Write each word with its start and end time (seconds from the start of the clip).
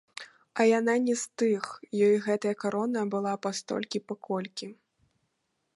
А 0.61 0.65
яна 0.79 0.95
не 1.07 1.15
з 1.23 1.41
тых, 1.41 1.67
ёй 2.07 2.17
гэтая 2.25 2.55
карона 2.65 3.01
была 3.13 3.33
пастолькі-паколькі. 3.45 4.67